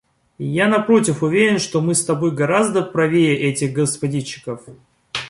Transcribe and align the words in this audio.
Я, 0.53 0.67
напротив, 0.67 1.21
уверен, 1.21 1.59
что 1.59 1.79
мы 1.79 1.93
с 1.93 2.03
тобой 2.03 2.31
гораздо 2.31 2.81
правее 2.81 3.37
этих 3.37 3.71
господчиков. 3.71 4.63